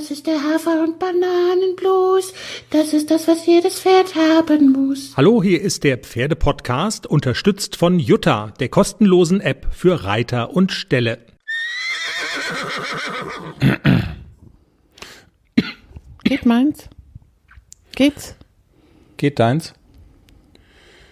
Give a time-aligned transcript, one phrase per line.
[0.00, 2.32] Das ist der Hafer- und Bananenblues.
[2.70, 5.12] Das ist das, was jedes Pferd haben muss.
[5.14, 11.18] Hallo, hier ist der Pferdepodcast, unterstützt von Jutta, der kostenlosen App für Reiter und Ställe.
[16.24, 16.88] Geht meins?
[17.94, 18.36] Geht's?
[19.18, 19.74] Geht deins?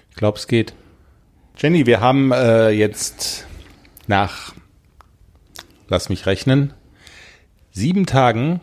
[0.09, 0.73] Ich glaube, es geht.
[1.59, 3.46] Jenny, wir haben äh, jetzt
[4.07, 4.55] nach,
[5.89, 6.73] lass mich rechnen,
[7.70, 8.62] sieben Tagen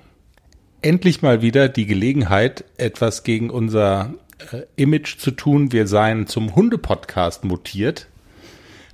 [0.86, 4.14] endlich mal wieder die Gelegenheit, etwas gegen unser
[4.52, 5.72] äh, Image zu tun.
[5.72, 8.08] Wir seien zum Hunde-Podcast mutiert,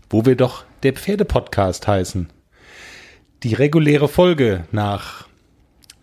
[0.09, 2.29] wo wir doch der Pferde-Podcast heißen.
[3.43, 5.27] Die reguläre Folge nach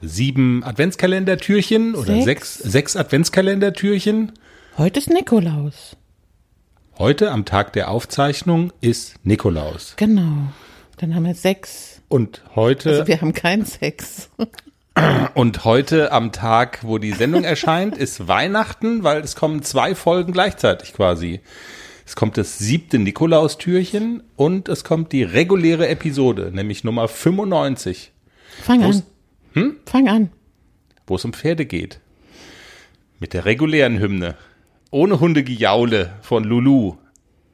[0.02, 2.24] sieben Adventskalendertürchen oder Sechs.
[2.24, 4.32] sechs, sechs Adventskalendertürchen.
[4.76, 5.96] Heute ist Nikolaus.
[6.98, 9.94] Heute am Tag der Aufzeichnung ist Nikolaus.
[9.96, 10.52] Genau.
[10.98, 12.02] Dann haben wir sechs.
[12.08, 14.28] Und heute Also wir haben keinen Sex.
[15.34, 20.32] Und heute am Tag, wo die Sendung erscheint, ist Weihnachten, weil es kommen zwei Folgen
[20.32, 21.40] gleichzeitig quasi.
[22.06, 28.12] Es kommt das siebte Nikolaustürchen und es kommt die reguläre Episode, nämlich Nummer 95,
[28.62, 29.02] Fang an.
[29.84, 30.30] Fang an.
[31.06, 32.00] wo es um Pferde geht.
[33.20, 34.36] Mit der regulären Hymne.
[34.90, 36.94] Ohne Hundegejaule von Lulu.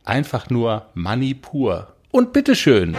[0.04, 1.94] Einfach nur Money pur.
[2.12, 2.96] Und bitteschön.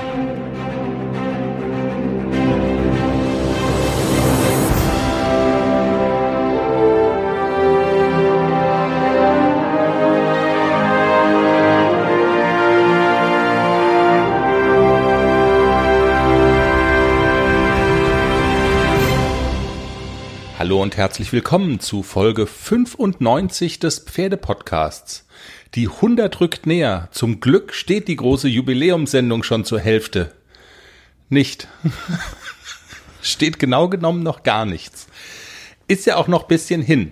[20.66, 25.27] Hallo und herzlich willkommen zu Folge 95 des Pferdepodcasts.
[25.75, 27.08] Die 100 rückt näher.
[27.11, 30.31] Zum Glück steht die große Jubiläumssendung schon zur Hälfte.
[31.30, 31.67] Nicht.
[33.21, 35.05] steht genau genommen noch gar nichts.
[35.88, 37.11] Ist ja auch noch bisschen hin.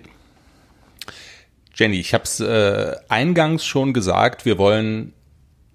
[1.76, 5.12] Jenny, ich habe es äh, eingangs schon gesagt, wir wollen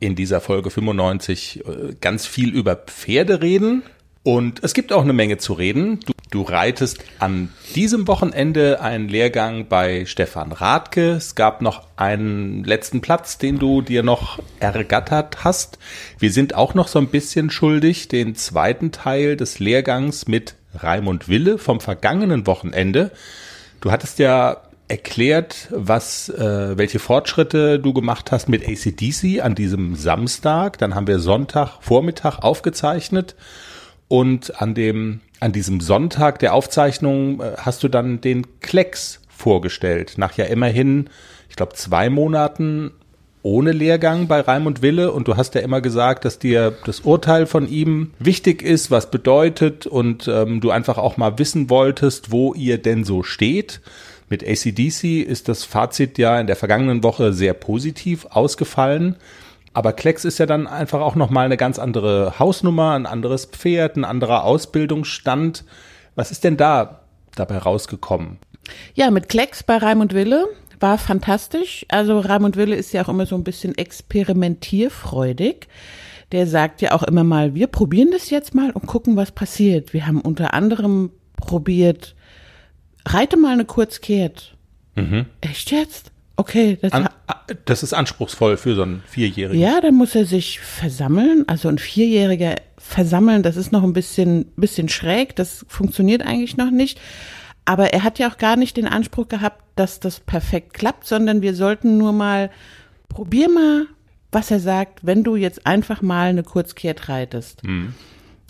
[0.01, 3.83] in dieser Folge 95 äh, ganz viel über Pferde reden.
[4.23, 6.01] Und es gibt auch eine Menge zu reden.
[6.01, 11.11] Du, du reitest an diesem Wochenende einen Lehrgang bei Stefan Radke.
[11.11, 15.79] Es gab noch einen letzten Platz, den du dir noch ergattert hast.
[16.17, 21.27] Wir sind auch noch so ein bisschen schuldig, den zweiten Teil des Lehrgangs mit Raimund
[21.27, 23.11] Wille vom vergangenen Wochenende.
[23.81, 24.57] Du hattest ja
[24.87, 30.79] erklärt, was, äh, welche Fortschritte du gemacht hast mit ACDC an diesem Samstag.
[30.79, 33.35] Dann haben wir Sonntag Vormittag aufgezeichnet
[34.09, 40.15] und an dem, an diesem Sonntag der Aufzeichnung äh, hast du dann den Klecks vorgestellt.
[40.17, 41.09] Nach ja immerhin,
[41.49, 42.91] ich glaube, zwei Monaten
[43.41, 47.45] ohne Lehrgang bei Raimund Wille und du hast ja immer gesagt, dass dir das Urteil
[47.45, 52.53] von ihm wichtig ist, was bedeutet und ähm, du einfach auch mal wissen wolltest, wo
[52.53, 53.79] ihr denn so steht.
[54.29, 59.15] Mit ACDC ist das Fazit ja in der vergangenen Woche sehr positiv ausgefallen.
[59.73, 63.97] Aber Klecks ist ja dann einfach auch nochmal eine ganz andere Hausnummer, ein anderes Pferd,
[63.97, 65.63] ein anderer Ausbildungsstand.
[66.15, 67.01] Was ist denn da
[67.35, 68.39] dabei rausgekommen?
[68.93, 70.47] Ja, mit Klecks bei Raimund Wille
[70.79, 71.85] war fantastisch.
[71.89, 75.67] Also Raimund Wille ist ja auch immer so ein bisschen experimentierfreudig.
[76.31, 79.93] Der sagt ja auch immer mal, wir probieren das jetzt mal und gucken, was passiert.
[79.93, 82.15] Wir haben unter anderem probiert,
[83.05, 84.55] reite mal eine Kurzkehrt.
[85.41, 86.11] Echt jetzt?
[86.39, 87.09] Okay, das An,
[87.65, 89.61] das ist anspruchsvoll für so einen Vierjährigen.
[89.61, 91.43] Ja, dann muss er sich versammeln.
[91.47, 95.35] Also ein Vierjähriger versammeln, das ist noch ein bisschen, bisschen schräg.
[95.35, 96.97] Das funktioniert eigentlich noch nicht.
[97.65, 101.41] Aber er hat ja auch gar nicht den Anspruch gehabt, dass das perfekt klappt, sondern
[101.41, 102.51] wir sollten nur mal,
[103.09, 103.87] probier mal,
[104.31, 107.63] was er sagt, wenn du jetzt einfach mal eine Kurzkehrt reitest.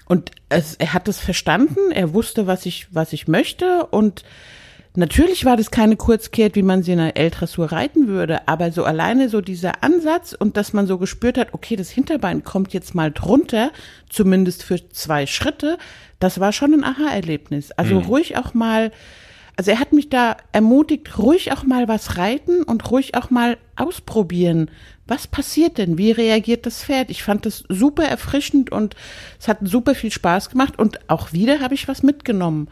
[0.05, 4.23] Und es, er hat es verstanden, er wusste, was ich, was ich möchte und
[4.95, 8.83] Natürlich war das keine Kurzkehrt, wie man sie in der L-Dressur reiten würde, aber so
[8.83, 12.95] alleine so dieser Ansatz und dass man so gespürt hat, okay, das Hinterbein kommt jetzt
[12.95, 13.71] mal drunter,
[14.09, 15.77] zumindest für zwei Schritte,
[16.19, 17.71] das war schon ein Aha-Erlebnis.
[17.71, 18.91] Also ruhig auch mal,
[19.55, 23.57] also er hat mich da ermutigt, ruhig auch mal was reiten und ruhig auch mal
[23.75, 24.71] ausprobieren.
[25.05, 25.99] Was passiert denn?
[25.99, 27.11] Wie reagiert das Pferd?
[27.11, 28.95] Ich fand das super erfrischend und
[29.39, 32.69] es hat super viel Spaß gemacht und auch wieder habe ich was mitgenommen.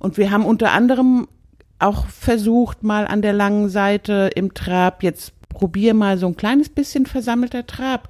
[0.00, 1.28] Und wir haben unter anderem
[1.78, 6.68] auch versucht, mal an der langen Seite im Trab, jetzt probier mal so ein kleines
[6.68, 8.08] bisschen versammelter Trab.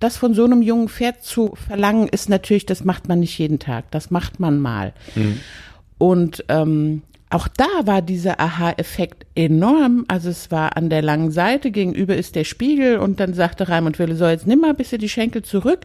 [0.00, 3.58] Das von so einem jungen Pferd zu verlangen, ist natürlich, das macht man nicht jeden
[3.58, 4.92] Tag, das macht man mal.
[5.98, 10.04] Und ähm, auch da war dieser Aha-Effekt enorm.
[10.08, 13.98] Also es war an der langen Seite, gegenüber ist der Spiegel und dann sagte Raimund
[13.98, 15.80] Wille, so jetzt nimm mal ein bisschen die Schenkel zurück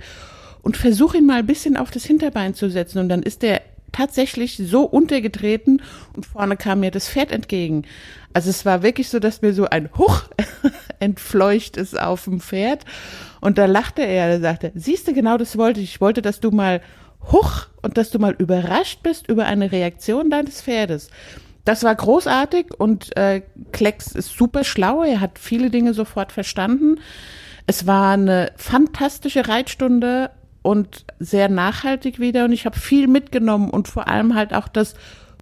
[0.61, 2.99] und versuch ihn mal ein bisschen auf das Hinterbein zu setzen.
[2.99, 3.61] Und dann ist der
[3.91, 5.81] tatsächlich so untergetreten
[6.15, 7.86] und vorne kam mir das Pferd entgegen.
[8.33, 10.24] Also es war wirklich so, dass mir so ein Huch
[11.00, 12.86] entfleucht ist auf dem Pferd.
[13.41, 15.95] Und da lachte er, er sagte, siehst du, genau das wollte ich.
[15.95, 16.81] Ich wollte, dass du mal
[17.31, 21.09] Huch und dass du mal überrascht bist über eine Reaktion deines Pferdes.
[21.65, 23.41] Das war großartig und äh,
[23.71, 25.03] Klecks ist super schlau.
[25.03, 27.00] Er hat viele Dinge sofort verstanden.
[27.68, 33.88] Es war eine fantastische Reitstunde und sehr nachhaltig wieder und ich habe viel mitgenommen und
[33.88, 34.95] vor allem halt auch das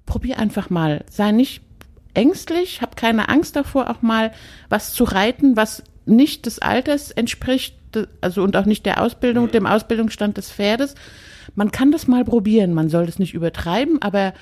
[0.06, 1.62] probier einfach mal, sei nicht
[2.14, 4.32] ängstlich, hab keine Angst davor auch mal
[4.70, 7.76] was zu reiten, was nicht des Alters entspricht,
[8.22, 10.96] also und auch nicht der Ausbildung, dem Ausbildungsstand des Pferdes.
[11.56, 14.34] Man kann das mal probieren, man soll das nicht übertreiben, aber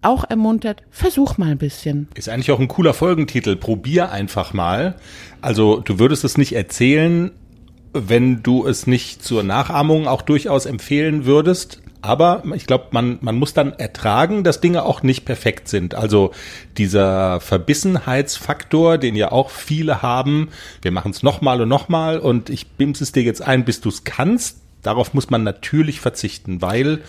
[0.00, 2.08] auch ermuntert, versuch mal ein bisschen.
[2.14, 3.56] Ist eigentlich auch ein cooler Folgentitel.
[3.56, 4.94] Probier einfach mal.
[5.40, 7.32] Also du würdest es nicht erzählen,
[7.92, 11.80] wenn du es nicht zur Nachahmung auch durchaus empfehlen würdest.
[12.00, 15.96] Aber ich glaube, man, man muss dann ertragen, dass Dinge auch nicht perfekt sind.
[15.96, 16.30] Also
[16.76, 20.50] dieser Verbissenheitsfaktor, den ja auch viele haben,
[20.80, 23.88] wir machen es nochmal und nochmal und ich bimse es dir jetzt ein, bis du
[23.88, 24.58] es kannst.
[24.82, 27.00] Darauf muss man natürlich verzichten, weil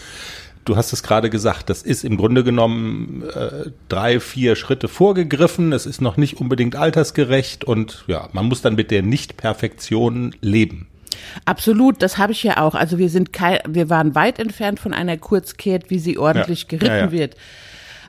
[0.70, 5.74] du hast es gerade gesagt, das ist im Grunde genommen äh, drei, vier Schritte vorgegriffen.
[5.74, 10.88] Es ist noch nicht unbedingt altersgerecht und ja, man muss dann mit der Nicht-Perfektion leben.
[11.46, 12.76] Absolut, das habe ich ja auch.
[12.76, 16.68] Also wir sind kein, wir waren weit entfernt von einer Kurzkehrt, wie sie ordentlich ja.
[16.70, 17.12] geritten ja, ja.
[17.12, 17.36] wird.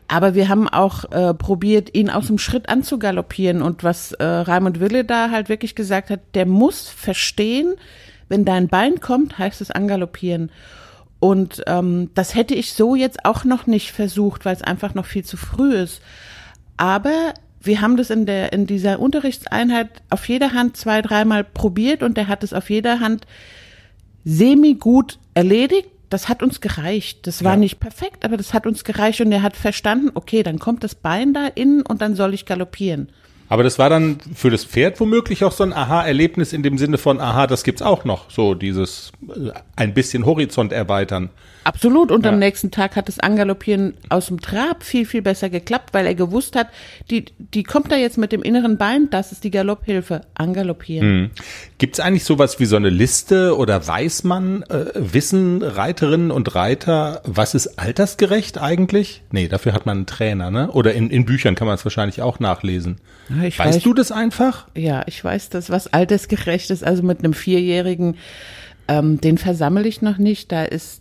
[0.06, 3.62] Aber wir haben auch äh, probiert, ihn aus dem Schritt anzugaloppieren.
[3.62, 7.74] Und was äh, Raimund Wille da halt wirklich gesagt hat, der muss verstehen,
[8.28, 10.50] wenn dein Bein kommt, heißt es angaloppieren.
[11.20, 15.04] Und ähm, das hätte ich so jetzt auch noch nicht versucht, weil es einfach noch
[15.04, 16.00] viel zu früh ist.
[16.78, 22.02] Aber wir haben das in der in dieser Unterrichtseinheit auf jeder Hand zwei, dreimal probiert
[22.02, 23.26] und der hat es auf jeder Hand
[24.24, 25.88] semi gut erledigt.
[26.08, 27.26] Das hat uns gereicht.
[27.26, 27.58] Das war ja.
[27.58, 30.94] nicht perfekt, aber das hat uns gereicht und er hat verstanden, okay, dann kommt das
[30.94, 33.10] Bein da innen und dann soll ich galoppieren.
[33.50, 36.98] Aber das war dann für das Pferd womöglich auch so ein Aha-Erlebnis in dem Sinne
[36.98, 41.30] von, aha, das gibt's auch noch, so dieses äh, ein bisschen Horizont erweitern.
[41.64, 42.10] Absolut.
[42.10, 42.32] Und ja.
[42.32, 46.14] am nächsten Tag hat das Angaloppieren aus dem Trab viel, viel besser geklappt, weil er
[46.14, 46.68] gewusst hat,
[47.10, 50.22] die, die kommt da jetzt mit dem inneren Bein, das ist die Galopphilfe.
[50.34, 51.20] Angaloppieren.
[51.20, 51.30] Mhm.
[51.78, 56.54] Gibt es eigentlich sowas wie so eine Liste oder weiß man, äh, wissen Reiterinnen und
[56.54, 59.22] Reiter, was ist altersgerecht eigentlich?
[59.30, 60.70] Nee, dafür hat man einen Trainer, ne?
[60.70, 62.98] Oder in, in Büchern kann man es wahrscheinlich auch nachlesen.
[63.28, 64.66] Ja, weißt weiß, du das einfach?
[64.76, 66.84] Ja, ich weiß das, was altersgerecht ist.
[66.84, 68.16] Also mit einem Vierjährigen,
[68.88, 70.50] ähm, den versammle ich noch nicht.
[70.52, 71.00] Da ist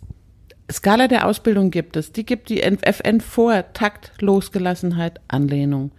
[0.70, 2.12] Skala der Ausbildung gibt es.
[2.12, 5.90] Die gibt die FN vor Takt, Losgelassenheit, Anlehnung.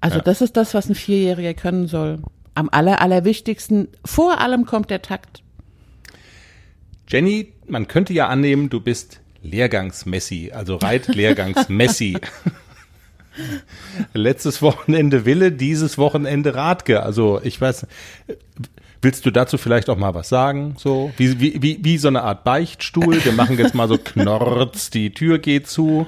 [0.00, 0.24] Also ja.
[0.24, 2.20] das ist das, was ein Vierjähriger können soll.
[2.54, 5.42] Am aller, allerwichtigsten, vor allem kommt der Takt.
[7.08, 12.18] Jenny, man könnte ja annehmen, du bist Lehrgangsmessi, also Reitlehrgangsmessi.
[14.12, 17.02] Letztes Wochenende Wille, dieses Wochenende Radke.
[17.02, 17.86] Also ich weiß,
[19.02, 20.76] Willst du dazu vielleicht auch mal was sagen?
[20.78, 23.24] So wie, wie, wie, wie so eine Art Beichtstuhl.
[23.24, 26.06] Wir machen jetzt mal so Knorz, die Tür geht zu.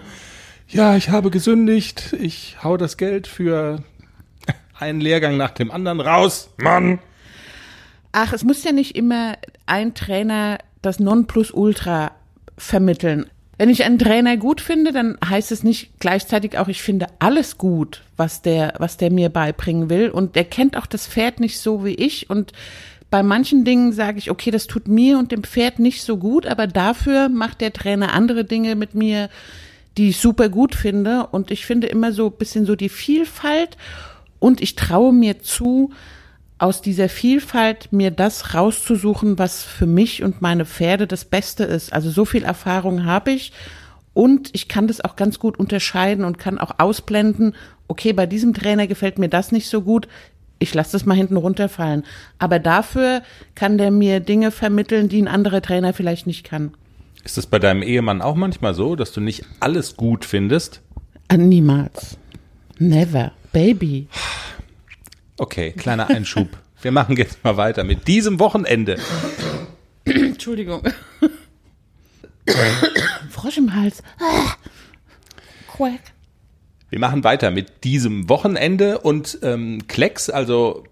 [0.68, 2.14] Ja, ich habe gesündigt.
[2.20, 3.82] Ich hau das Geld für
[4.78, 6.50] einen Lehrgang nach dem anderen raus.
[6.56, 7.00] Mann!
[8.12, 9.36] Ach, es muss ja nicht immer
[9.66, 12.12] ein Trainer das Nonplusultra
[12.56, 13.26] vermitteln.
[13.56, 17.56] Wenn ich einen Trainer gut finde, dann heißt es nicht gleichzeitig auch, ich finde alles
[17.56, 20.10] gut, was der, was der mir beibringen will.
[20.10, 22.30] Und der kennt auch das Pferd nicht so wie ich.
[22.30, 22.52] Und
[23.10, 26.46] bei manchen Dingen sage ich, okay, das tut mir und dem Pferd nicht so gut,
[26.46, 29.30] aber dafür macht der Trainer andere Dinge mit mir,
[29.96, 31.28] die ich super gut finde.
[31.28, 33.76] Und ich finde immer so ein bisschen so die Vielfalt.
[34.40, 35.92] Und ich traue mir zu,
[36.64, 41.92] aus dieser Vielfalt mir das rauszusuchen, was für mich und meine Pferde das Beste ist.
[41.92, 43.52] Also so viel Erfahrung habe ich
[44.14, 47.54] und ich kann das auch ganz gut unterscheiden und kann auch ausblenden,
[47.86, 50.08] okay, bei diesem Trainer gefällt mir das nicht so gut,
[50.58, 52.04] ich lasse das mal hinten runterfallen.
[52.38, 53.20] Aber dafür
[53.54, 56.72] kann der mir Dinge vermitteln, die ein anderer Trainer vielleicht nicht kann.
[57.24, 60.80] Ist das bei deinem Ehemann auch manchmal so, dass du nicht alles gut findest?
[61.28, 62.16] Äh, niemals.
[62.78, 63.32] Never.
[63.52, 64.08] Baby.
[65.36, 66.48] Okay, kleiner Einschub.
[66.82, 68.98] Wir machen jetzt mal weiter mit diesem Wochenende.
[70.04, 70.82] Entschuldigung.
[73.30, 74.02] Frosch im Hals.
[75.68, 76.00] Quack.
[76.90, 80.84] Wir machen weiter mit diesem Wochenende und ähm, Klecks, also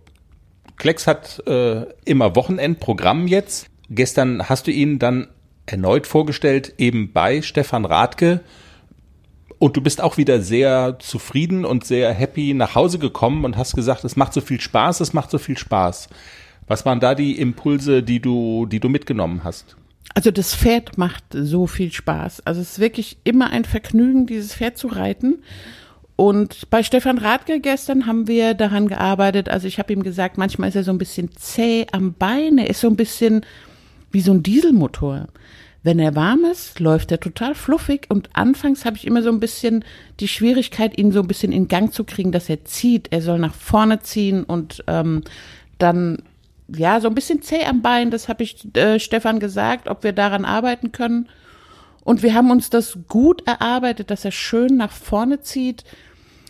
[0.76, 3.66] Klecks hat äh, immer Wochenendprogramm jetzt.
[3.88, 5.28] Gestern hast du ihn dann
[5.66, 8.40] erneut vorgestellt, eben bei Stefan Radke.
[9.62, 13.76] Und du bist auch wieder sehr zufrieden und sehr happy nach Hause gekommen und hast
[13.76, 16.08] gesagt, es macht so viel Spaß, es macht so viel Spaß.
[16.66, 19.76] Was waren da die Impulse, die du, die du mitgenommen hast?
[20.14, 22.44] Also das Pferd macht so viel Spaß.
[22.44, 25.44] Also es ist wirklich immer ein Vergnügen, dieses Pferd zu reiten.
[26.16, 29.48] Und bei Stefan Radke gestern haben wir daran gearbeitet.
[29.48, 32.58] Also ich habe ihm gesagt, manchmal ist er so ein bisschen zäh am Bein.
[32.58, 33.46] Er ist so ein bisschen
[34.10, 35.28] wie so ein Dieselmotor.
[35.84, 39.40] Wenn er warm ist, läuft er total fluffig und anfangs habe ich immer so ein
[39.40, 39.84] bisschen
[40.20, 43.08] die Schwierigkeit, ihn so ein bisschen in Gang zu kriegen, dass er zieht.
[43.10, 45.22] Er soll nach vorne ziehen und ähm,
[45.78, 46.22] dann
[46.68, 48.12] ja so ein bisschen zäh am Bein.
[48.12, 51.28] Das habe ich äh, Stefan gesagt, ob wir daran arbeiten können.
[52.04, 55.84] Und wir haben uns das gut erarbeitet, dass er schön nach vorne zieht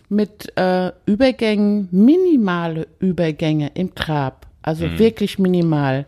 [0.09, 4.47] mit äh, Übergängen, minimale Übergänge im Trab.
[4.61, 4.99] Also mhm.
[4.99, 6.07] wirklich minimal.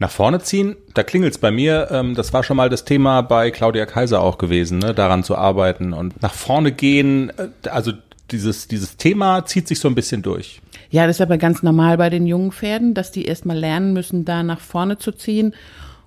[0.00, 1.88] Nach vorne ziehen, da klingelt's bei mir.
[1.90, 5.36] Ähm, das war schon mal das Thema bei Claudia Kaiser auch gewesen, ne, daran zu
[5.36, 7.30] arbeiten und nach vorne gehen.
[7.36, 7.92] Äh, also
[8.30, 10.62] dieses dieses Thema zieht sich so ein bisschen durch.
[10.88, 14.24] Ja, das ist aber ganz normal bei den jungen Pferden, dass die erstmal lernen müssen,
[14.24, 15.54] da nach vorne zu ziehen.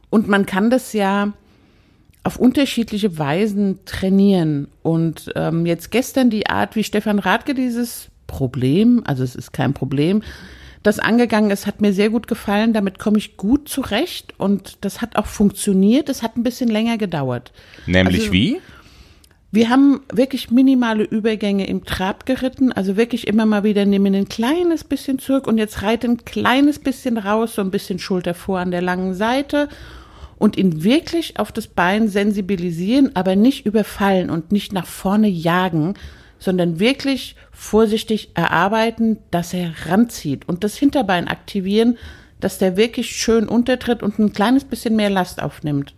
[0.10, 1.34] Und man kann das ja
[2.24, 4.70] auf unterschiedliche Weisen trainieren.
[4.82, 9.74] Und ähm, jetzt gestern die Art, wie Stefan Radke dieses Problem, also es ist kein
[9.74, 10.24] Problem,
[10.84, 12.74] das angegangen ist, hat mir sehr gut gefallen.
[12.74, 16.10] Damit komme ich gut zurecht und das hat auch funktioniert.
[16.10, 17.52] Es hat ein bisschen länger gedauert.
[17.88, 18.62] Nämlich also, wie?
[19.52, 24.28] Wir haben wirklich minimale Übergänge im Trab geritten, also wirklich immer mal wieder nehmen ein
[24.28, 28.58] kleines bisschen zurück und jetzt reite ein kleines bisschen raus, so ein bisschen Schulter vor
[28.58, 29.70] an der langen Seite
[30.40, 35.94] und ihn wirklich auf das Bein sensibilisieren, aber nicht überfallen und nicht nach vorne jagen,
[36.44, 41.98] sondern wirklich vorsichtig erarbeiten, dass er ranzieht und das Hinterbein aktivieren,
[42.42, 45.94] dass der wirklich schön untertritt und ein kleines bisschen mehr Last aufnimmt.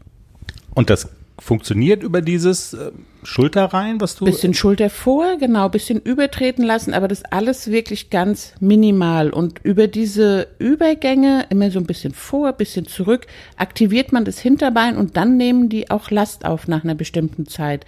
[0.76, 1.10] Und das
[1.40, 2.92] funktioniert über dieses äh,
[3.24, 4.26] Schulterreihen, was du.
[4.26, 9.32] Bisschen Schulter vor, genau, bisschen übertreten lassen, aber das alles wirklich ganz minimal.
[9.32, 13.26] Und über diese Übergänge, immer so ein bisschen vor, bisschen zurück,
[13.58, 17.86] aktiviert man das Hinterbein und dann nehmen die auch Last auf nach einer bestimmten Zeit.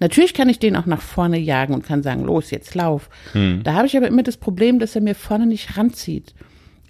[0.00, 3.10] Natürlich kann ich den auch nach vorne jagen und kann sagen, los, jetzt lauf.
[3.32, 3.62] Hm.
[3.64, 6.34] Da habe ich aber immer das Problem, dass er mir vorne nicht ranzieht.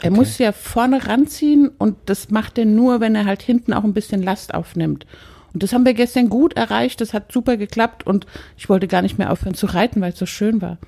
[0.03, 0.19] Er okay.
[0.19, 3.95] muss ja vorne ranziehen und das macht er nur, wenn er halt hinten auch ein
[3.95, 5.07] bisschen Last aufnimmt.
[5.53, 9.03] Und das haben wir gestern gut erreicht, das hat super geklappt und ich wollte gar
[9.03, 10.79] nicht mehr aufhören zu reiten, weil es so schön war.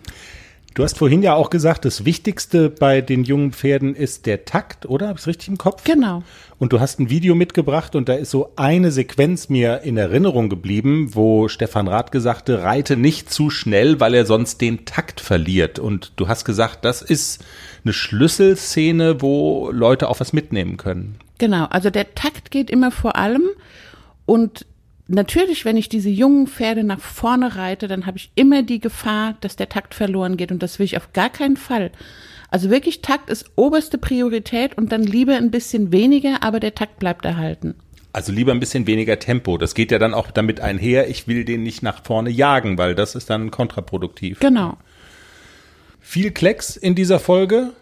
[0.74, 4.86] Du hast vorhin ja auch gesagt, das Wichtigste bei den jungen Pferden ist der Takt,
[4.86, 5.08] oder?
[5.08, 5.82] Habe ich es richtig im Kopf?
[5.82, 6.22] Genau.
[6.58, 10.48] Und du hast ein Video mitgebracht und da ist so eine Sequenz mir in Erinnerung
[10.48, 15.80] geblieben, wo Stefan Rath sagte, reite nicht zu schnell, weil er sonst den Takt verliert.
[15.80, 17.44] Und du hast gesagt, das ist
[17.84, 21.16] eine Schlüsselszene, wo Leute auch was mitnehmen können.
[21.38, 23.42] Genau, also der Takt geht immer vor allem
[24.24, 24.66] und
[25.10, 29.36] natürlich, wenn ich diese jungen Pferde nach vorne reite, dann habe ich immer die Gefahr,
[29.40, 31.90] dass der Takt verloren geht und das will ich auf gar keinen Fall.
[32.50, 36.98] Also wirklich Takt ist oberste Priorität und dann lieber ein bisschen weniger, aber der Takt
[36.98, 37.74] bleibt erhalten.
[38.12, 39.56] Also lieber ein bisschen weniger Tempo.
[39.56, 42.96] Das geht ja dann auch damit einher, ich will den nicht nach vorne jagen, weil
[42.96, 44.40] das ist dann kontraproduktiv.
[44.40, 44.78] Genau.
[46.00, 47.72] Viel Klecks in dieser Folge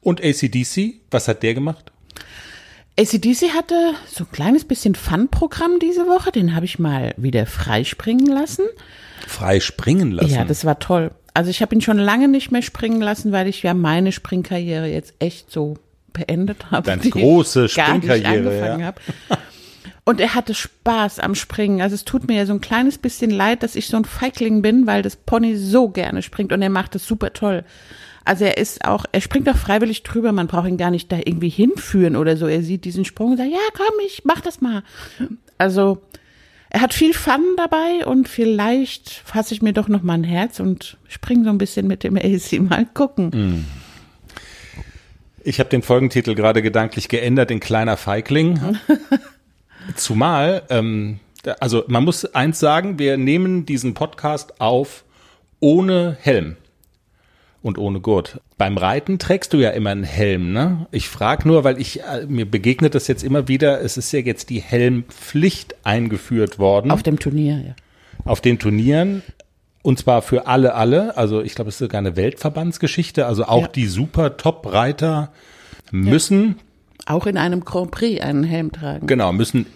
[0.00, 1.90] und ACDC, was hat der gemacht?
[2.98, 8.26] ACDC hatte so ein kleines bisschen Fun-Programm diese Woche, den habe ich mal wieder freispringen
[8.26, 8.64] lassen.
[9.26, 10.34] Freispringen lassen?
[10.34, 11.10] Ja, das war toll.
[11.34, 14.86] Also ich habe ihn schon lange nicht mehr springen lassen, weil ich ja meine Springkarriere
[14.86, 15.78] jetzt echt so
[16.12, 16.86] beendet habe.
[16.86, 18.78] Ganz große Springkarriere.
[18.78, 18.94] Ja.
[20.04, 21.80] Und er hatte Spaß am Springen.
[21.80, 24.60] Also es tut mir ja so ein kleines bisschen leid, dass ich so ein Feigling
[24.60, 27.64] bin, weil das Pony so gerne springt und er macht es super toll.
[28.24, 31.18] Also er ist auch, er springt auch freiwillig drüber, man braucht ihn gar nicht da
[31.18, 32.46] irgendwie hinführen oder so.
[32.46, 34.82] Er sieht diesen Sprung und sagt, ja, komm, ich mach das mal.
[35.58, 36.02] Also
[36.70, 40.60] er hat viel Fun dabei und vielleicht fasse ich mir doch noch mal ein Herz
[40.60, 43.28] und spring so ein bisschen mit dem AC mal gucken.
[43.28, 43.64] Mm.
[45.44, 48.78] Ich habe den Folgentitel gerade gedanklich geändert in kleiner Feigling.
[49.96, 51.18] Zumal, ähm,
[51.58, 55.04] also man muss eins sagen, wir nehmen diesen Podcast auf
[55.58, 56.56] ohne Helm
[57.62, 58.40] und ohne Gurt.
[58.58, 60.86] Beim Reiten trägst du ja immer einen Helm, ne?
[60.90, 63.80] Ich frage nur, weil ich äh, mir begegnet das jetzt immer wieder.
[63.80, 66.90] Es ist ja jetzt die Helmpflicht eingeführt worden.
[66.90, 67.74] Auf dem Turnier, ja.
[68.24, 69.22] Auf den Turnieren.
[69.82, 71.16] Und zwar für alle, alle.
[71.16, 73.26] Also ich glaube, es ist sogar eine Weltverbandsgeschichte.
[73.26, 73.68] Also auch ja.
[73.68, 75.32] die super Top-Reiter
[75.90, 76.56] müssen.
[77.06, 77.14] Ja.
[77.16, 79.06] Auch in einem Grand Prix einen Helm tragen.
[79.06, 79.66] Genau, müssen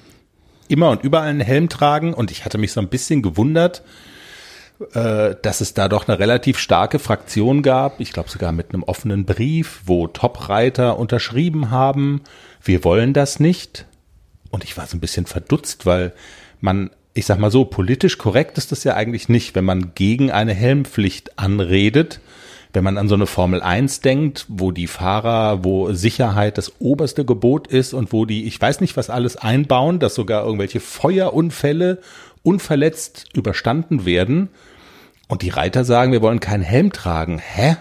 [0.68, 2.14] immer und überall einen Helm tragen.
[2.14, 3.82] Und ich hatte mich so ein bisschen gewundert,
[4.78, 9.24] dass es da doch eine relativ starke Fraktion gab, ich glaube sogar mit einem offenen
[9.24, 12.20] Brief, wo Top-Reiter unterschrieben haben,
[12.62, 13.86] wir wollen das nicht.
[14.50, 16.12] Und ich war so ein bisschen verdutzt, weil
[16.60, 20.30] man, ich sag mal so, politisch korrekt ist das ja eigentlich nicht, wenn man gegen
[20.30, 22.20] eine Helmpflicht anredet,
[22.72, 27.24] wenn man an so eine Formel 1 denkt, wo die Fahrer, wo Sicherheit das oberste
[27.24, 32.00] Gebot ist und wo die, ich weiß nicht, was alles einbauen, dass sogar irgendwelche Feuerunfälle
[32.46, 34.50] unverletzt überstanden werden.
[35.28, 37.38] Und die Reiter sagen, wir wollen keinen Helm tragen.
[37.38, 37.76] Hä?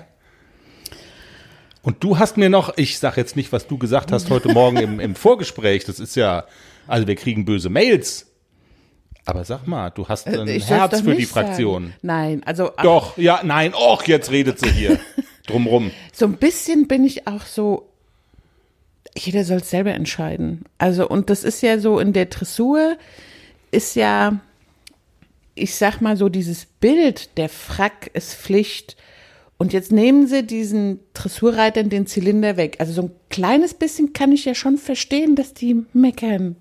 [1.84, 4.78] Und du hast mir noch, ich sag jetzt nicht, was du gesagt hast heute Morgen
[4.78, 6.46] im, im Vorgespräch, das ist ja,
[6.88, 8.32] also wir kriegen böse Mails.
[9.26, 11.48] Aber sag mal, du hast ein Ich Herz für die nicht sagen.
[11.48, 11.94] Fraktion.
[12.02, 15.00] Nein, also Doch, ja, nein, och, jetzt redet sie hier.
[15.48, 15.92] Drumrum.
[16.12, 17.88] so ein bisschen bin ich auch so,
[19.16, 20.66] jeder soll es selber entscheiden.
[20.80, 22.98] Also, und das ist ja so in der Dressur,
[23.70, 24.40] ist ja,
[25.56, 28.98] ich sag mal so, dieses Bild, der Frack ist Pflicht.
[29.58, 32.76] Und jetzt nehmen sie diesen Dressurreitern den Zylinder weg.
[32.80, 36.58] Also so ein kleines bisschen kann ich ja schon verstehen, dass die meckern.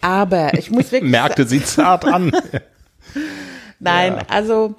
[0.00, 2.32] Aber ich muss wirklich Merkte sie zart an.
[3.78, 4.74] Nein, also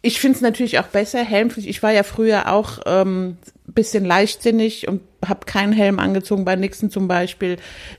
[0.00, 1.68] ich finde es natürlich auch besser, Helmpflicht.
[1.68, 3.36] Ich war ja früher auch ähm,
[3.72, 7.56] bisschen leichtsinnig und habe keinen Helm angezogen bei Nixon zum Beispiel.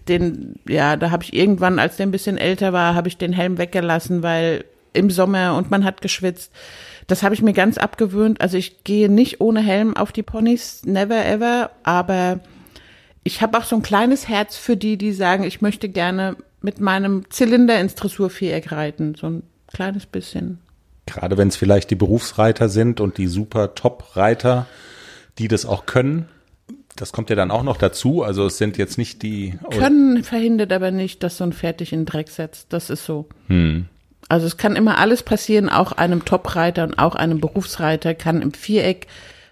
[0.07, 3.33] Den, ja, da habe ich irgendwann, als der ein bisschen älter war, habe ich den
[3.33, 6.51] Helm weggelassen, weil im Sommer und man hat geschwitzt.
[7.07, 8.41] Das habe ich mir ganz abgewöhnt.
[8.41, 11.71] Also ich gehe nicht ohne Helm auf die Ponys, never ever.
[11.83, 12.39] Aber
[13.23, 16.79] ich habe auch so ein kleines Herz für die, die sagen, ich möchte gerne mit
[16.79, 19.15] meinem Zylinder ins Dressurviereck reiten.
[19.15, 20.59] So ein kleines bisschen.
[21.05, 24.65] Gerade wenn es vielleicht die Berufsreiter sind und die super Top-Reiter,
[25.37, 26.27] die das auch können.
[26.95, 28.23] Das kommt ja dann auch noch dazu.
[28.23, 29.57] Also es sind jetzt nicht die.
[29.71, 32.73] Können verhindert aber nicht, dass so ein Pferd dich in den Dreck setzt.
[32.73, 33.27] Das ist so.
[34.29, 38.51] Also es kann immer alles passieren, auch einem Top-Reiter und auch einem Berufsreiter kann im
[38.51, 39.07] Viereck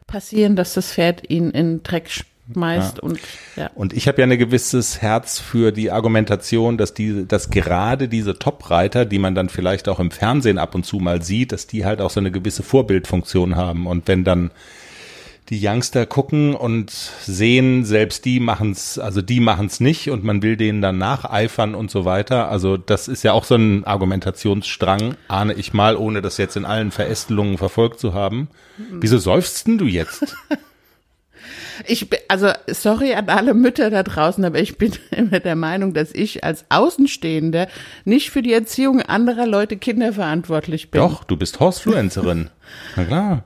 [0.08, 3.20] passieren, dass das Pferd ihn in den Dreck schmeißt und
[3.56, 3.72] ja.
[3.76, 8.38] Und ich habe ja ein gewisses Herz für die Argumentation, dass die, dass gerade diese
[8.38, 11.86] Top-Reiter, die man dann vielleicht auch im Fernsehen ab und zu mal sieht, dass die
[11.86, 13.88] halt auch so eine gewisse Vorbildfunktion haben.
[13.88, 14.52] Und wenn dann
[15.50, 20.58] die Youngster gucken und sehen, selbst die machen's, also die machen's nicht und man will
[20.58, 22.50] denen dann nacheifern und so weiter.
[22.50, 26.66] Also das ist ja auch so ein Argumentationsstrang, ahne ich mal, ohne das jetzt in
[26.66, 28.50] allen Verästelungen verfolgt zu haben.
[28.92, 30.36] Wieso seufzt denn du jetzt?
[31.88, 35.94] Ich bin, also sorry an alle Mütter da draußen, aber ich bin immer der Meinung,
[35.94, 37.68] dass ich als Außenstehende
[38.06, 41.02] nicht für die Erziehung anderer Leute Kinder verantwortlich bin.
[41.02, 42.50] Doch, du bist Horsefluencerin.
[42.96, 43.44] Na klar.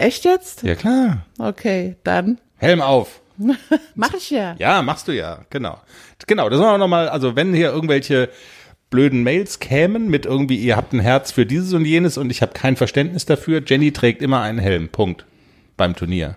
[0.00, 0.62] Echt jetzt?
[0.62, 1.26] Ja klar.
[1.38, 3.20] Okay, dann Helm auf.
[3.94, 4.54] mach ich ja.
[4.58, 5.78] Ja, machst du ja, genau.
[6.26, 8.30] Genau, das war nochmal, also wenn hier irgendwelche
[8.88, 12.40] blöden Mails kämen mit irgendwie, ihr habt ein Herz für dieses und jenes und ich
[12.40, 15.26] habe kein Verständnis dafür, Jenny trägt immer einen Helm, Punkt.
[15.76, 16.36] Beim Turnier.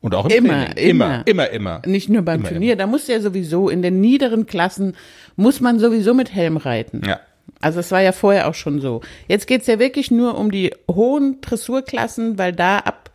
[0.00, 0.90] Und auch im Immer, Training.
[0.90, 1.26] Immer, immer.
[1.26, 1.82] immer, immer.
[1.86, 4.96] Nicht nur beim Immer, Turnier, da muss ja sowieso in den niederen Klassen
[5.34, 7.02] muss man sowieso mit Helm reiten.
[7.04, 7.20] Ja.
[7.60, 9.02] Also es war ja vorher auch schon so.
[9.28, 13.10] Jetzt geht's ja wirklich nur um die hohen Dressurklassen, weil da ab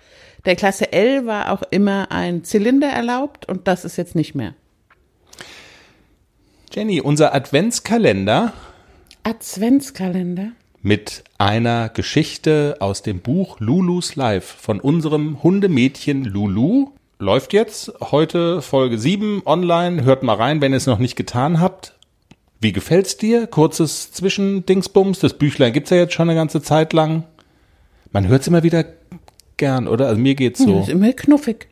[0.45, 4.53] der Klasse L war auch immer ein Zylinder erlaubt und das ist jetzt nicht mehr.
[6.71, 8.53] Jenny, unser Adventskalender
[9.23, 10.51] Adventskalender.
[10.83, 16.89] mit einer Geschichte aus dem Buch Lulus Life von unserem Hundemädchen Lulu.
[17.17, 20.03] Läuft jetzt heute Folge 7 online.
[20.03, 21.95] Hört mal rein, wenn ihr es noch nicht getan habt.
[22.61, 23.47] Wie gefällt's dir?
[23.47, 25.19] Kurzes Zwischendingsbums.
[25.19, 27.23] Das Büchlein gibt's ja jetzt schon eine ganze Zeit lang.
[28.11, 28.85] Man hört's immer wieder
[29.57, 30.07] gern, oder?
[30.07, 30.79] Also mir geht's Das so.
[30.81, 31.67] ist immer knuffig.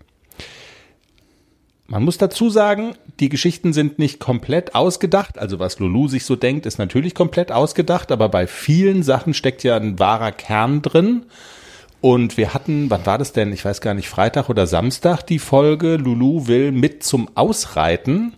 [1.87, 5.37] Man muss dazu sagen, die Geschichten sind nicht komplett ausgedacht.
[5.37, 9.63] Also was Lulu sich so denkt, ist natürlich komplett ausgedacht, aber bei vielen Sachen steckt
[9.63, 11.25] ja ein wahrer Kern drin.
[12.01, 13.53] Und wir hatten, wann war das denn?
[13.53, 15.95] Ich weiß gar nicht, Freitag oder Samstag die Folge.
[15.95, 18.33] Lulu will mit zum Ausreiten.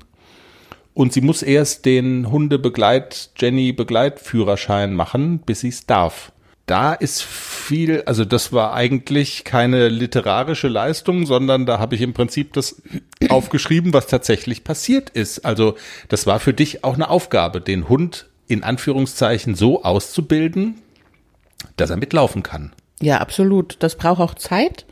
[0.96, 6.32] Und sie muss erst den Hundebegleit, Jenny Begleitführerschein machen, bis sie es darf.
[6.68, 12.14] Da ist viel, also das war eigentlich keine literarische Leistung, sondern da habe ich im
[12.14, 12.82] Prinzip das
[13.30, 15.46] aufgeschrieben, was tatsächlich passiert ist.
[15.46, 15.76] Also
[16.08, 20.76] das war für dich auch eine Aufgabe, den Hund in Anführungszeichen so auszubilden,
[21.76, 22.72] dass er mitlaufen kann.
[23.02, 23.76] Ja, absolut.
[23.80, 24.86] Das braucht auch Zeit.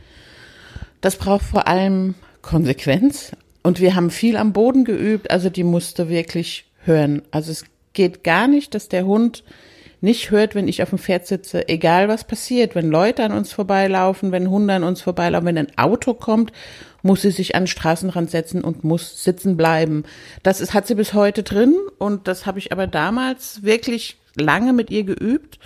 [1.00, 3.32] Das braucht vor allem Konsequenz.
[3.64, 7.22] Und wir haben viel am Boden geübt, also die musste wirklich hören.
[7.32, 9.44] Also es geht gar nicht, dass der Hund
[10.02, 12.76] nicht hört, wenn ich auf dem Pferd sitze, egal was passiert.
[12.76, 16.52] Wenn Leute an uns vorbeilaufen, wenn Hunde an uns vorbeilaufen, wenn ein Auto kommt,
[17.04, 20.04] muss sie sich an den Straßenrand setzen und muss sitzen bleiben.
[20.44, 24.74] Das ist, hat sie bis heute drin und das habe ich aber damals wirklich lange
[24.74, 25.58] mit ihr geübt.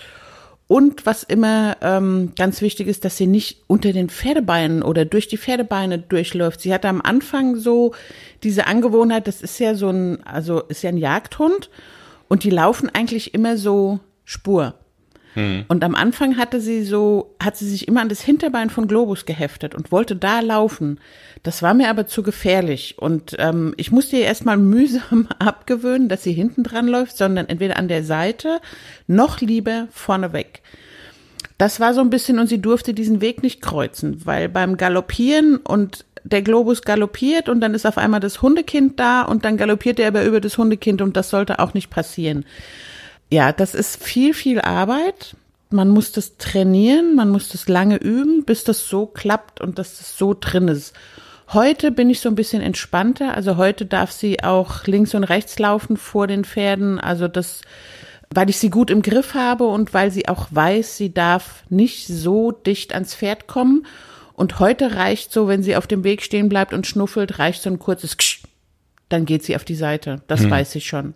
[0.68, 5.30] Und was immer ähm, ganz wichtig ist, dass sie nicht unter den Pferdebeinen oder durch
[5.30, 6.60] die Pferdebeine durchläuft.
[6.60, 7.94] Sie hatte am Anfang so
[8.44, 11.70] diese Angewohnheit, das ist ja so ein, also ist ja ein Jagdhund
[12.28, 14.74] und die laufen eigentlich immer so Spur.
[15.68, 19.26] Und am Anfang hatte sie so, hat sie sich immer an das Hinterbein von Globus
[19.26, 21.00] geheftet und wollte da laufen.
[21.44, 22.96] Das war mir aber zu gefährlich.
[22.98, 27.78] Und ähm, ich musste ihr erstmal mühsam abgewöhnen, dass sie hinten dran läuft, sondern entweder
[27.78, 28.60] an der Seite,
[29.06, 30.62] noch lieber vorneweg.
[31.60, 35.58] Das war so ein bisschen, und sie durfte diesen Weg nicht kreuzen, weil beim Galoppieren
[35.58, 39.98] und der Globus galoppiert und dann ist auf einmal das Hundekind da und dann galoppiert
[40.00, 42.44] er aber über das Hundekind und das sollte auch nicht passieren
[43.30, 45.36] ja, das ist viel, viel Arbeit.
[45.70, 49.98] Man muss das trainieren, man muss das lange üben, bis das so klappt und dass
[49.98, 50.94] das so drin ist.
[51.54, 53.34] Heute bin ich so ein bisschen entspannter.
[53.34, 57.00] Also heute darf sie auch links und rechts laufen vor den Pferden.
[57.00, 57.62] Also das,
[58.34, 62.08] weil ich sie gut im Griff habe und weil sie auch weiß, sie darf nicht
[62.08, 63.86] so dicht ans Pferd kommen.
[64.34, 67.70] Und heute reicht so, wenn sie auf dem Weg stehen bleibt und schnuffelt, reicht so
[67.70, 68.44] ein kurzes Ksch,
[69.10, 70.22] dann geht sie auf die Seite.
[70.28, 70.52] Das hm.
[70.52, 71.14] weiß ich schon.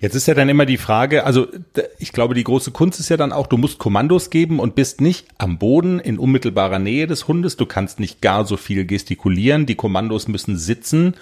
[0.00, 1.46] Jetzt ist ja dann immer die Frage, also
[1.98, 5.02] ich glaube, die große Kunst ist ja dann auch, du musst Kommandos geben und bist
[5.02, 7.58] nicht am Boden in unmittelbarer Nähe des Hundes.
[7.58, 9.66] Du kannst nicht gar so viel gestikulieren.
[9.66, 11.16] Die Kommandos müssen sitzen.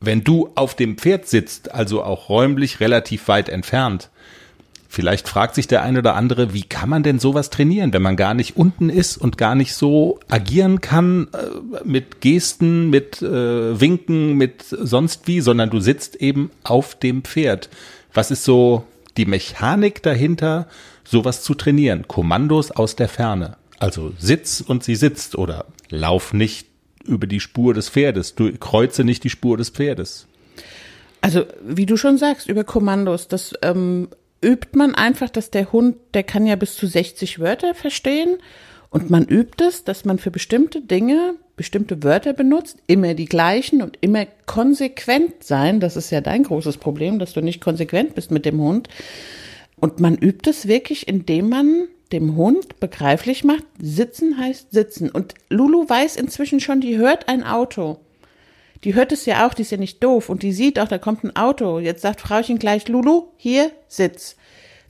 [0.00, 4.10] Wenn du auf dem Pferd sitzt, also auch räumlich relativ weit entfernt,
[4.88, 8.16] Vielleicht fragt sich der eine oder andere, wie kann man denn sowas trainieren, wenn man
[8.16, 13.80] gar nicht unten ist und gar nicht so agieren kann äh, mit Gesten, mit äh,
[13.80, 17.68] Winken, mit sonst wie, sondern du sitzt eben auf dem Pferd.
[18.12, 18.84] Was ist so
[19.16, 20.68] die Mechanik dahinter,
[21.02, 22.06] sowas zu trainieren?
[22.06, 23.56] Kommandos aus der Ferne.
[23.78, 26.68] Also sitz und sie sitzt oder lauf nicht
[27.04, 30.26] über die Spur des Pferdes, du kreuze nicht die Spur des Pferdes.
[31.20, 34.08] Also, wie du schon sagst, über Kommandos, das ähm,
[34.44, 38.36] übt man einfach, dass der Hund, der kann ja bis zu 60 Wörter verstehen.
[38.90, 43.82] Und man übt es, dass man für bestimmte Dinge bestimmte Wörter benutzt, immer die gleichen
[43.82, 45.80] und immer konsequent sein.
[45.80, 48.88] Das ist ja dein großes Problem, dass du nicht konsequent bist mit dem Hund.
[49.76, 55.10] Und man übt es wirklich, indem man dem Hund begreiflich macht, sitzen heißt sitzen.
[55.10, 57.98] Und Lulu weiß inzwischen schon, die hört ein Auto
[58.84, 60.98] die hört es ja auch, die ist ja nicht doof und die sieht auch, da
[60.98, 61.78] kommt ein Auto.
[61.78, 64.36] Jetzt sagt Frauchen gleich, Lulu, hier, sitz.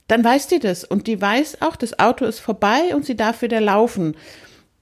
[0.07, 3.41] Dann weiß die das und die weiß auch, das Auto ist vorbei und sie darf
[3.41, 4.15] wieder laufen.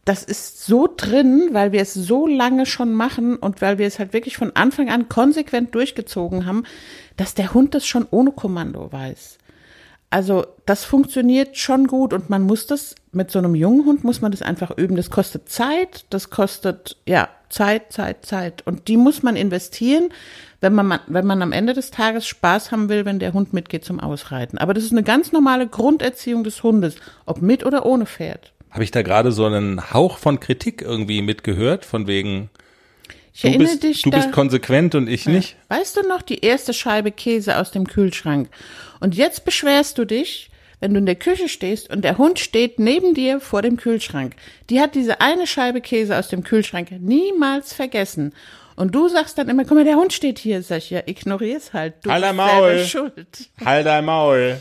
[0.04, 4.00] Das ist so drin, weil wir es so lange schon machen und weil wir es
[4.00, 6.64] halt wirklich von Anfang an konsequent durchgezogen haben,
[7.16, 9.38] dass der Hund das schon ohne Kommando weiß.
[10.14, 14.22] Also das funktioniert schon gut und man muss das mit so einem jungen Hund muss
[14.22, 14.96] man das einfach üben.
[14.96, 20.10] Das kostet Zeit, das kostet ja Zeit, Zeit, Zeit und die muss man investieren,
[20.62, 23.86] wenn man wenn man am Ende des Tages Spaß haben will, wenn der Hund mitgeht
[23.86, 24.60] zum Ausreiten.
[24.60, 26.96] Aber das ist eine ganz normale Grunderziehung des Hundes,
[27.26, 28.54] ob mit oder ohne Pferd.
[28.70, 32.52] Habe ich da gerade so einen Hauch von Kritik irgendwie mitgehört, von wegen
[33.34, 35.32] ich du erinnere bist, dich du da, bist konsequent und ich ja.
[35.32, 35.56] nicht.
[35.70, 38.50] Weißt du noch die erste Scheibe Käse aus dem Kühlschrank?
[39.00, 42.78] Und jetzt beschwerst du dich, wenn du in der Küche stehst und der Hund steht
[42.78, 44.36] neben dir vor dem Kühlschrank.
[44.70, 48.34] Die hat diese eine Scheibe Käse aus dem Kühlschrank niemals vergessen.
[48.76, 50.62] Und du sagst dann immer, guck mal, der Hund steht hier.
[50.62, 51.94] Sag ich, ja, ignorier's halt.
[52.04, 52.86] Du halt bist Maul.
[52.86, 53.50] schuld.
[53.64, 54.58] Halt dein Maul.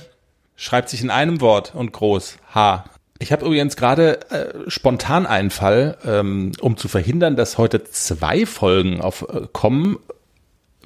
[0.57, 2.39] Schreibt sich in einem Wort und groß.
[2.55, 2.85] H.
[3.23, 8.47] Ich habe übrigens gerade äh, spontan einen Fall, ähm, um zu verhindern, dass heute zwei
[8.47, 9.99] Folgen auf, äh, kommen.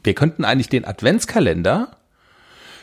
[0.04, 1.96] Wir könnten eigentlich den Adventskalender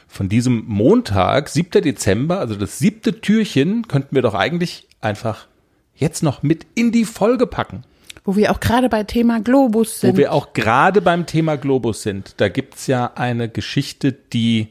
[0.08, 1.84] von diesem Montag, 7.
[1.84, 5.46] Dezember, also das siebte Türchen, könnten wir doch eigentlich einfach
[5.94, 7.84] jetzt noch mit in die Folge packen.
[8.26, 10.14] Wo wir auch gerade bei Thema Globus sind.
[10.14, 12.34] Wo wir auch gerade beim Thema Globus sind.
[12.38, 14.70] Da gibt's ja eine Geschichte, die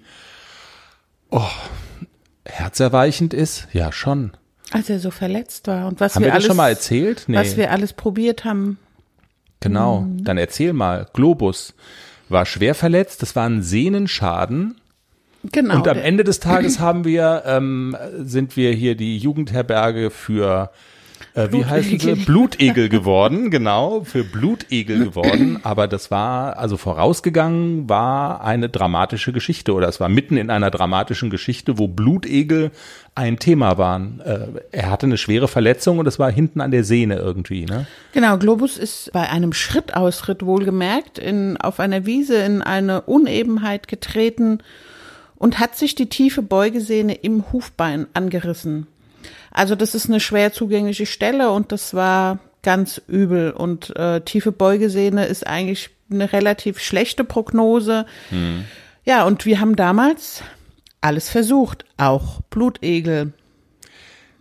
[1.31, 1.51] oh,
[2.45, 3.69] herzerweichend ist.
[3.73, 4.33] Ja, schon.
[4.73, 7.25] Als er so verletzt war und was Haben wir, wir das alles, schon mal erzählt?
[7.27, 7.37] Nee.
[7.37, 8.79] was wir alles probiert haben.
[9.61, 11.07] Genau, dann erzähl mal.
[11.13, 11.75] Globus
[12.29, 14.77] war schwer verletzt, das war ein Sehnenschaden.
[15.45, 15.77] Genau.
[15.77, 20.71] Und am Ende des Tages haben wir, ähm, sind wir hier die Jugendherberge für,
[21.35, 22.15] äh, wie heißen sie?
[22.15, 22.89] Blutegel.
[22.89, 25.61] Geworden, genau, für Blutegel geworden.
[25.63, 30.71] Aber das war, also vorausgegangen war eine dramatische Geschichte oder es war mitten in einer
[30.71, 32.71] dramatischen Geschichte, wo Blutegel
[33.15, 34.21] ein Thema waren.
[34.21, 37.87] Äh, er hatte eine schwere Verletzung und es war hinten an der Sehne irgendwie, ne?
[38.13, 44.59] Genau, Globus ist bei einem Schrittausritt wohlgemerkt in, auf einer Wiese in eine Unebenheit getreten
[45.37, 48.87] und hat sich die tiefe Beugesehne im Hufbein angerissen.
[49.51, 53.51] Also das ist eine schwer zugängliche Stelle und das war ganz übel.
[53.51, 58.07] Und äh, tiefe Beugesehne ist eigentlich eine relativ schlechte Prognose.
[59.05, 60.43] Ja, und wir haben damals
[61.01, 63.33] alles versucht, auch Blutegel.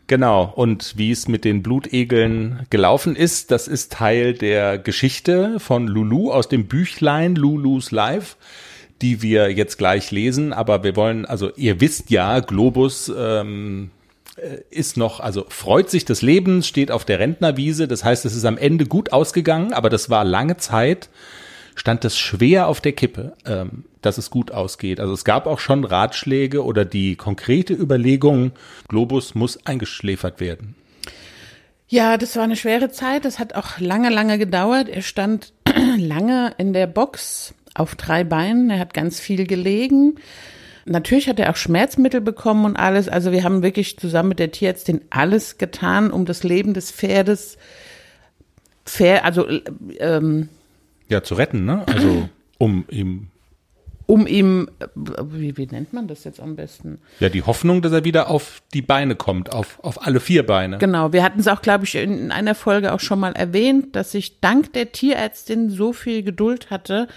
[0.08, 5.88] Genau, und wie es mit den Blutegeln gelaufen ist, das ist Teil der Geschichte von
[5.88, 8.36] Lulu aus dem Büchlein Lulus Life,
[9.02, 10.52] die wir jetzt gleich lesen.
[10.52, 14.01] Aber wir wollen, also ihr wisst ja, Globus ähm, äh,
[14.70, 17.88] ist noch, also freut sich des Lebens, steht auf der Rentnerwiese.
[17.88, 21.10] Das heißt, es ist am Ende gut ausgegangen, aber das war lange Zeit,
[21.76, 25.00] stand es schwer auf der Kippe, ähm, dass es gut ausgeht.
[25.00, 28.52] Also es gab auch schon Ratschläge oder die konkrete Überlegung,
[28.88, 30.76] Globus muss eingeschläfert werden.
[31.88, 33.26] Ja, das war eine schwere Zeit.
[33.26, 34.88] Das hat auch lange, lange gedauert.
[34.88, 35.52] Er stand
[35.98, 38.70] lange in der Box auf drei Beinen.
[38.70, 40.15] Er hat ganz viel gelegen.
[40.86, 43.08] Natürlich hat er auch Schmerzmittel bekommen und alles.
[43.08, 47.58] Also wir haben wirklich zusammen mit der Tierärztin alles getan, um das Leben des Pferdes,
[48.86, 49.48] Pferd, also
[50.00, 50.50] ähm,
[51.08, 51.84] ja zu retten, ne?
[51.88, 53.28] Also um ihm
[54.12, 57.00] um ihm, wie, wie nennt man das jetzt am besten?
[57.22, 60.80] Ja, die Hoffnung, dass er wieder auf die Beine kommt, auf, auf alle vier Beine.
[60.80, 64.13] Genau, wir hatten es auch, glaube ich, in einer Folge auch schon mal erwähnt, dass
[64.13, 67.08] ich dank der Tierärztin so viel Geduld hatte.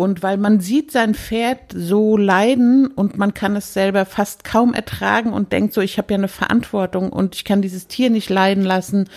[0.00, 4.72] Und weil man sieht sein Pferd so leiden und man kann es selber fast kaum
[4.72, 8.30] ertragen und denkt so, ich habe ja eine Verantwortung und ich kann dieses Tier nicht
[8.30, 9.10] leiden lassen.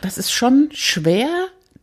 [0.00, 1.28] Das ist schon schwer,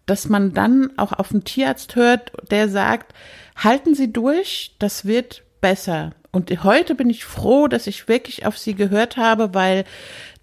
[0.06, 3.14] dass man dann auch auf einen Tierarzt hört, der sagt,
[3.56, 6.12] halten Sie durch, das wird besser.
[6.34, 9.86] Und heute bin ich froh, dass ich wirklich auf Sie gehört habe, weil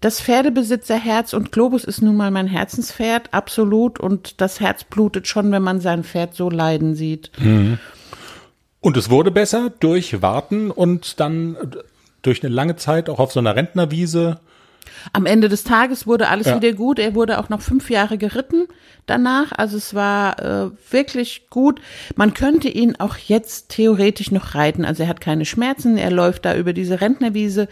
[0.01, 3.99] das Pferdebesitzerherz und Globus ist nun mal mein Herzenspferd, absolut.
[3.99, 7.29] Und das Herz blutet schon, wenn man sein Pferd so leiden sieht.
[7.37, 7.77] Mhm.
[8.81, 11.57] Und es wurde besser durch Warten und dann
[12.21, 14.39] durch eine lange Zeit auch auf so einer Rentnerwiese
[15.13, 16.55] am Ende des Tages wurde alles ja.
[16.55, 16.99] wieder gut.
[16.99, 18.67] Er wurde auch noch fünf Jahre geritten
[19.05, 19.51] danach.
[19.51, 21.81] Also es war äh, wirklich gut.
[22.15, 24.85] Man könnte ihn auch jetzt theoretisch noch reiten.
[24.85, 25.97] Also er hat keine Schmerzen.
[25.97, 27.67] Er läuft da über diese Rentnerwiese.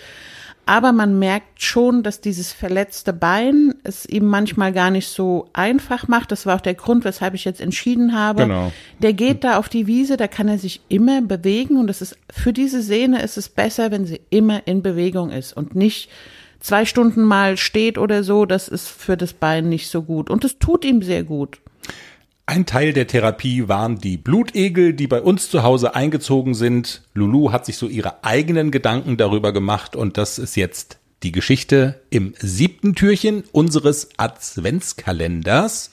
[0.68, 6.10] Aber man merkt schon, dass dieses verletzte Bein es ihm manchmal gar nicht so einfach
[6.10, 6.30] macht.
[6.32, 8.44] Das war auch der Grund, weshalb ich jetzt entschieden habe.
[8.44, 8.74] Genau.
[9.00, 12.18] Der geht da auf die Wiese, da kann er sich immer bewegen und es ist
[12.30, 16.10] für diese Sehne ist es besser, wenn sie immer in Bewegung ist und nicht
[16.60, 20.30] zwei Stunden mal steht oder so, das ist für das Bein nicht so gut.
[20.30, 21.60] Und es tut ihm sehr gut.
[22.50, 27.02] Ein Teil der Therapie waren die Blutegel, die bei uns zu Hause eingezogen sind.
[27.14, 32.00] Lulu hat sich so ihre eigenen Gedanken darüber gemacht und das ist jetzt die Geschichte
[32.10, 35.92] im siebten Türchen unseres Adventskalenders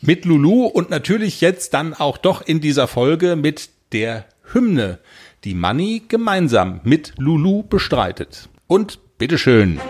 [0.00, 5.00] mit Lulu und natürlich jetzt dann auch doch in dieser Folge mit der Hymne,
[5.42, 8.48] die Manny gemeinsam mit Lulu bestreitet.
[8.68, 9.80] Und Bitteschön.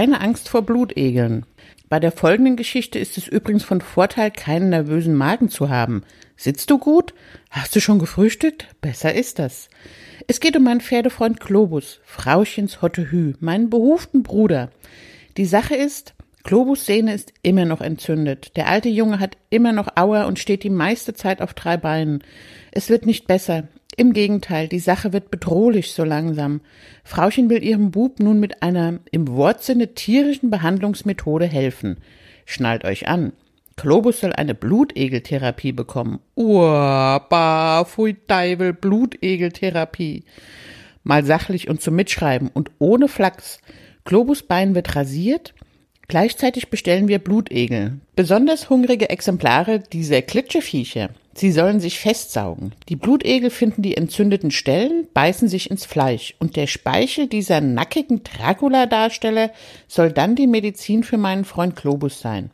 [0.00, 1.44] Keine Angst vor Blutegeln.
[1.90, 6.04] Bei der folgenden Geschichte ist es übrigens von Vorteil, keinen nervösen Magen zu haben.
[6.38, 7.12] Sitzt du gut?
[7.50, 8.66] Hast du schon gefrühstückt?
[8.80, 9.68] Besser ist das.
[10.26, 14.70] Es geht um meinen Pferdefreund Globus, Frauchens Hottehü, meinen behuften Bruder.
[15.36, 18.56] Die Sache ist, Globus Sehne ist immer noch entzündet.
[18.56, 22.24] Der alte Junge hat immer noch Auer und steht die meiste Zeit auf drei Beinen.
[22.72, 23.68] Es wird nicht besser.
[23.96, 26.60] Im Gegenteil, die Sache wird bedrohlich so langsam.
[27.04, 31.98] Frauchen will ihrem Bub nun mit einer im Wortsinne tierischen Behandlungsmethode helfen.
[32.46, 33.32] Schnallt euch an.
[33.76, 36.20] Globus soll eine Blutegeltherapie bekommen.
[36.36, 40.24] Uah, pfui Teufel, Blutegeltherapie.
[41.02, 43.60] Mal sachlich und zum Mitschreiben und ohne Flachs.
[44.04, 45.54] Globus Bein wird rasiert.
[46.10, 48.00] Gleichzeitig bestellen wir Blutegel.
[48.16, 51.10] Besonders hungrige Exemplare dieser Klitscheviecher.
[51.34, 52.72] Sie sollen sich festsaugen.
[52.88, 58.24] Die Blutegel finden die entzündeten Stellen, beißen sich ins Fleisch und der Speichel dieser nackigen
[58.24, 59.52] Dracula-Darsteller
[59.86, 62.50] soll dann die Medizin für meinen Freund Globus sein.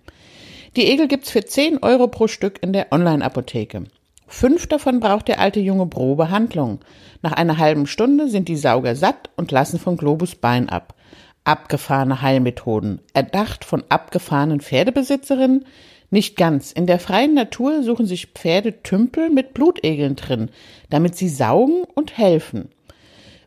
[0.77, 3.85] Die Egel gibt's für 10 Euro pro Stück in der Online-Apotheke.
[4.27, 6.81] Fünf davon braucht der alte Junge pro Behandlung.
[7.23, 10.96] Nach einer halben Stunde sind die Sauger satt und lassen von Globus Bein ab.
[11.47, 13.01] Abgefahrene Heilmethoden.
[13.15, 15.65] Erdacht von abgefahrenen Pferdebesitzerinnen?
[16.11, 16.73] Nicht ganz.
[16.73, 20.51] In der freien Natur suchen sich Pferde Tümpel mit Blutegeln drin,
[20.91, 22.71] damit sie saugen und helfen.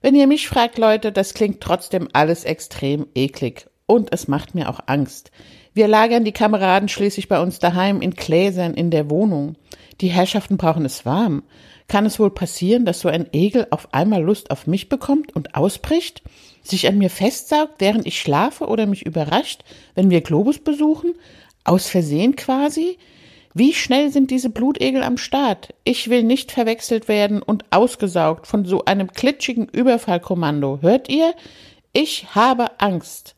[0.01, 3.67] Wenn ihr mich fragt, Leute, das klingt trotzdem alles extrem eklig.
[3.85, 5.31] Und es macht mir auch Angst.
[5.73, 9.57] Wir lagern die Kameraden schließlich bei uns daheim in Gläsern in der Wohnung.
[9.99, 11.43] Die Herrschaften brauchen es warm.
[11.89, 15.55] Kann es wohl passieren, dass so ein Egel auf einmal Lust auf mich bekommt und
[15.55, 16.21] ausbricht?
[16.69, 19.61] Sich an mir festsaugt, während ich schlafe oder mich überrascht,
[19.95, 21.15] wenn wir Globus besuchen?
[21.63, 22.97] Aus Versehen quasi?
[23.55, 25.73] Wie schnell sind diese Blutegel am Start?
[25.83, 30.79] Ich will nicht verwechselt werden und ausgesaugt von so einem klitschigen Überfallkommando.
[30.81, 31.33] Hört ihr?
[31.91, 33.35] Ich habe Angst.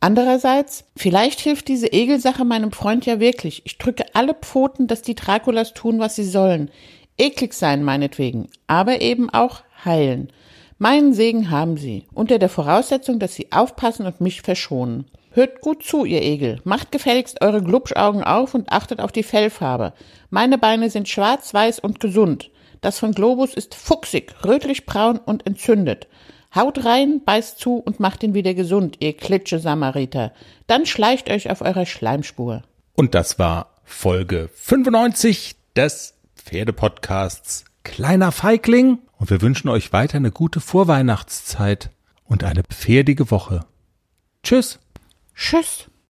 [0.00, 3.62] Andererseits, vielleicht hilft diese Egelsache meinem Freund ja wirklich.
[3.64, 6.70] Ich drücke alle Pfoten, dass die Draculas tun, was sie sollen.
[7.16, 10.32] Eklig sein meinetwegen, aber eben auch heilen.
[10.80, 15.06] Meinen Segen haben Sie, unter der Voraussetzung, dass Sie aufpassen und mich verschonen.
[15.32, 16.60] Hört gut zu, ihr Egel.
[16.62, 19.92] Macht gefälligst eure Glubschaugen auf und achtet auf die Fellfarbe.
[20.30, 22.50] Meine Beine sind schwarz, weiß und gesund.
[22.80, 26.06] Das von Globus ist fuchsig, rötlich-braun und entzündet.
[26.54, 30.32] Haut rein, beißt zu und macht ihn wieder gesund, ihr klitsche Samariter.
[30.68, 32.62] Dann schleicht euch auf eurer Schleimspur.
[32.94, 38.98] Und das war Folge 95 des Pferdepodcasts Kleiner Feigling.
[39.18, 41.90] Und wir wünschen euch weiter eine gute Vorweihnachtszeit
[42.24, 43.66] und eine pferdige Woche.
[44.42, 44.78] Tschüss.
[45.34, 45.87] Tschüss.